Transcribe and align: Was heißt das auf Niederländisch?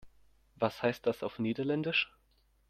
Was 0.55 0.81
heißt 0.81 1.05
das 1.05 1.21
auf 1.21 1.37
Niederländisch? 1.37 2.11